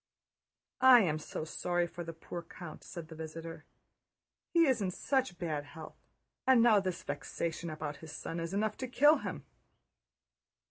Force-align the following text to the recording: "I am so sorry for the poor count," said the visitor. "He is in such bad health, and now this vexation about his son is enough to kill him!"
"I 0.81 1.01
am 1.01 1.19
so 1.19 1.45
sorry 1.45 1.85
for 1.85 2.03
the 2.03 2.11
poor 2.11 2.41
count," 2.41 2.83
said 2.83 3.09
the 3.09 3.13
visitor. 3.15 3.65
"He 4.49 4.65
is 4.65 4.81
in 4.81 4.89
such 4.89 5.37
bad 5.37 5.63
health, 5.63 6.07
and 6.47 6.63
now 6.63 6.79
this 6.79 7.03
vexation 7.03 7.69
about 7.69 7.97
his 7.97 8.11
son 8.11 8.39
is 8.39 8.51
enough 8.51 8.77
to 8.77 8.87
kill 8.87 9.17
him!" 9.19 9.45